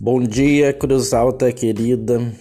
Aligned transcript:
Bom 0.00 0.22
dia, 0.22 0.72
Cruz 0.72 1.12
Alta 1.12 1.52
querida. 1.52 2.32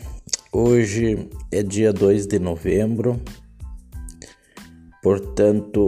Hoje 0.52 1.28
é 1.52 1.64
dia 1.64 1.92
2 1.92 2.28
de 2.28 2.38
novembro, 2.38 3.20
portanto, 5.02 5.88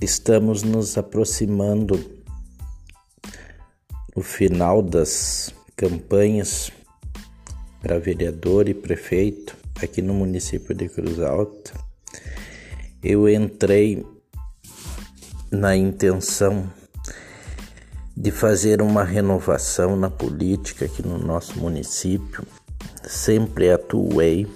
estamos 0.00 0.62
nos 0.62 0.96
aproximando 0.96 1.98
do 4.14 4.22
final 4.22 4.80
das 4.80 5.52
campanhas 5.74 6.70
para 7.80 7.98
vereador 7.98 8.68
e 8.68 8.74
prefeito 8.74 9.56
aqui 9.82 10.00
no 10.00 10.14
município 10.14 10.72
de 10.72 10.88
Cruz 10.88 11.18
Alta. 11.18 11.72
Eu 13.02 13.28
entrei 13.28 14.06
na 15.50 15.74
intenção 15.76 16.70
de 18.16 18.30
fazer 18.30 18.82
uma 18.82 19.04
renovação 19.04 19.96
na 19.96 20.10
política 20.10 20.84
aqui 20.84 21.06
no 21.06 21.18
nosso 21.18 21.58
município. 21.58 22.44
Sempre 23.02 23.70
atuei 23.70 24.46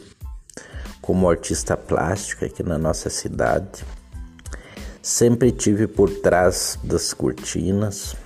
como 1.01 1.29
artista 1.29 1.77
plástico 1.77 2.45
aqui 2.45 2.63
na 2.63 2.79
nossa 2.79 3.09
cidade. 3.09 3.85
Sempre 5.03 5.53
tive 5.53 5.87
por 5.87 6.11
trás 6.21 6.79
das 6.83 7.15
cortinas, 7.15 8.17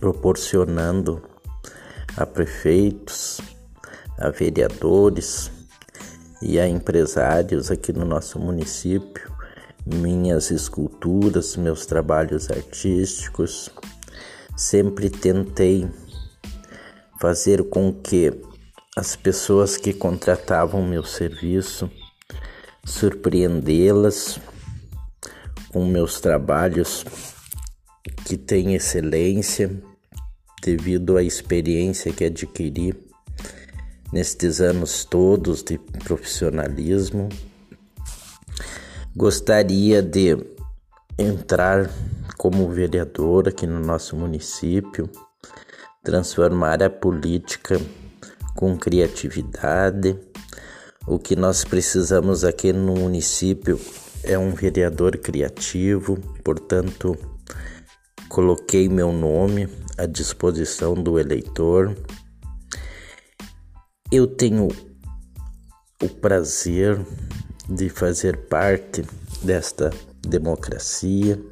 proporcionando 0.00 1.22
a 2.16 2.26
prefeitos, 2.26 3.40
a 4.18 4.30
vereadores 4.30 5.50
e 6.42 6.58
a 6.58 6.68
empresários 6.68 7.70
aqui 7.70 7.92
no 7.92 8.04
nosso 8.04 8.38
município 8.38 9.36
minhas 9.86 10.50
esculturas, 10.50 11.56
meus 11.56 11.86
trabalhos 11.86 12.50
artísticos 12.50 13.70
sempre 14.56 15.10
tentei 15.10 15.88
fazer 17.20 17.64
com 17.68 17.92
que 17.92 18.32
as 18.96 19.14
pessoas 19.14 19.76
que 19.76 19.92
contratavam 19.92 20.82
meu 20.82 21.04
serviço 21.04 21.90
surpreendê-las 22.84 24.38
com 25.70 25.84
meus 25.84 26.20
trabalhos 26.20 27.04
que 28.24 28.36
têm 28.36 28.74
excelência 28.74 29.82
devido 30.62 31.16
à 31.16 31.22
experiência 31.22 32.12
que 32.12 32.24
adquiri 32.24 32.94
nestes 34.12 34.60
anos 34.60 35.04
todos 35.04 35.62
de 35.62 35.78
profissionalismo. 35.78 37.28
Gostaria 39.14 40.02
de 40.02 40.36
entrar 41.18 41.90
como 42.48 42.68
vereador 42.68 43.48
aqui 43.48 43.66
no 43.66 43.80
nosso 43.80 44.14
município, 44.14 45.10
transformar 46.04 46.80
a 46.80 46.88
política 46.88 47.76
com 48.54 48.78
criatividade. 48.78 50.16
O 51.08 51.18
que 51.18 51.34
nós 51.34 51.64
precisamos 51.64 52.44
aqui 52.44 52.72
no 52.72 52.94
município 52.94 53.80
é 54.22 54.38
um 54.38 54.52
vereador 54.52 55.16
criativo, 55.16 56.20
portanto, 56.44 57.18
coloquei 58.28 58.88
meu 58.88 59.10
nome 59.10 59.68
à 59.98 60.06
disposição 60.06 60.94
do 60.94 61.18
eleitor. 61.18 61.96
Eu 64.12 64.28
tenho 64.28 64.68
o 66.00 66.08
prazer 66.08 66.96
de 67.68 67.88
fazer 67.88 68.36
parte 68.46 69.02
desta 69.42 69.90
democracia 70.22 71.42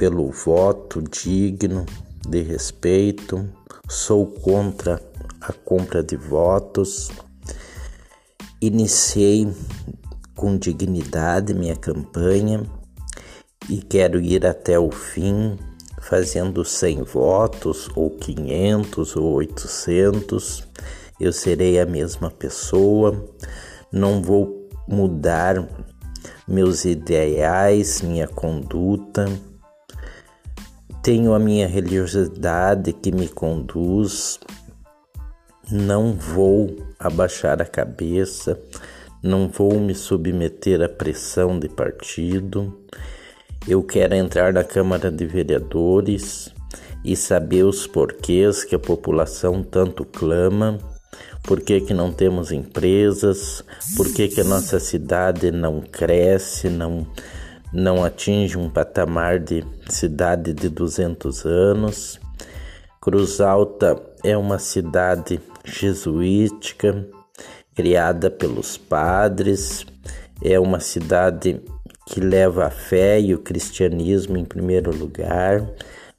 pelo 0.00 0.30
voto 0.30 1.02
digno 1.02 1.84
de 2.26 2.40
respeito, 2.40 3.46
sou 3.86 4.26
contra 4.26 4.98
a 5.42 5.52
compra 5.52 6.02
de 6.02 6.16
votos. 6.16 7.10
Iniciei 8.62 9.46
com 10.34 10.56
dignidade 10.56 11.52
minha 11.52 11.76
campanha 11.76 12.62
e 13.68 13.82
quero 13.82 14.18
ir 14.18 14.46
até 14.46 14.78
o 14.78 14.90
fim, 14.90 15.58
fazendo 16.00 16.64
100 16.64 17.02
votos, 17.02 17.90
ou 17.94 18.08
500, 18.08 19.16
ou 19.16 19.34
800. 19.34 20.66
Eu 21.20 21.30
serei 21.30 21.78
a 21.78 21.84
mesma 21.84 22.30
pessoa, 22.30 23.22
não 23.92 24.22
vou 24.22 24.66
mudar 24.88 25.68
meus 26.48 26.86
ideais, 26.86 28.00
minha 28.00 28.26
conduta 28.26 29.26
tenho 31.02 31.32
a 31.32 31.38
minha 31.38 31.66
religiosidade 31.66 32.92
que 32.92 33.10
me 33.10 33.26
conduz, 33.26 34.38
não 35.70 36.12
vou 36.12 36.76
abaixar 36.98 37.62
a 37.62 37.64
cabeça, 37.64 38.60
não 39.22 39.48
vou 39.48 39.80
me 39.80 39.94
submeter 39.94 40.82
à 40.82 40.88
pressão 40.88 41.58
de 41.58 41.68
partido. 41.68 42.78
Eu 43.66 43.82
quero 43.82 44.14
entrar 44.14 44.52
na 44.52 44.64
Câmara 44.64 45.10
de 45.10 45.26
Vereadores 45.26 46.52
e 47.02 47.16
saber 47.16 47.64
os 47.64 47.86
porquês 47.86 48.62
que 48.62 48.74
a 48.74 48.78
população 48.78 49.62
tanto 49.62 50.04
clama, 50.04 50.78
por 51.42 51.62
que, 51.62 51.80
que 51.80 51.94
não 51.94 52.12
temos 52.12 52.52
empresas, 52.52 53.64
por 53.96 54.12
que, 54.12 54.28
que 54.28 54.42
a 54.42 54.44
nossa 54.44 54.78
cidade 54.78 55.50
não 55.50 55.80
cresce, 55.80 56.68
não 56.68 57.06
não 57.72 58.04
atinge 58.04 58.58
um 58.58 58.68
patamar 58.68 59.38
de 59.38 59.64
cidade 59.88 60.52
de 60.52 60.68
200 60.68 61.46
anos. 61.46 62.20
Cruz 63.00 63.40
Alta 63.40 63.98
é 64.22 64.36
uma 64.36 64.58
cidade 64.58 65.40
jesuítica, 65.64 67.06
criada 67.74 68.30
pelos 68.30 68.76
padres, 68.76 69.86
é 70.42 70.58
uma 70.58 70.80
cidade 70.80 71.62
que 72.06 72.20
leva 72.20 72.66
a 72.66 72.70
fé 72.70 73.20
e 73.20 73.34
o 73.34 73.38
cristianismo 73.38 74.36
em 74.36 74.44
primeiro 74.44 74.94
lugar, 74.94 75.64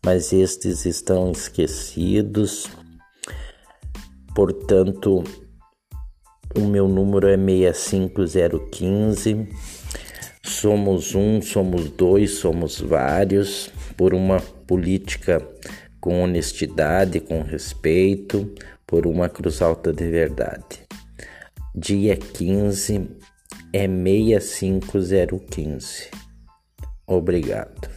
mas 0.03 0.31
estes 0.31 0.85
estão 0.85 1.31
esquecidos. 1.31 2.69
Portanto, 4.33 5.23
o 6.55 6.61
meu 6.61 6.87
número 6.87 7.27
é 7.27 7.35
65015 7.35 9.49
somos 10.61 11.15
um, 11.15 11.41
somos 11.41 11.89
dois, 11.89 12.35
somos 12.35 12.79
vários, 12.79 13.71
por 13.97 14.13
uma 14.13 14.39
política 14.39 15.41
com 15.99 16.21
honestidade, 16.21 17.19
com 17.19 17.41
respeito, 17.41 18.53
por 18.85 19.07
uma 19.07 19.27
cruz 19.27 19.59
alta 19.59 19.91
de 19.91 20.07
verdade. 20.07 20.85
Dia 21.73 22.15
15 22.15 23.09
é 23.73 23.87
65015. 23.87 26.11
Obrigado. 27.07 27.90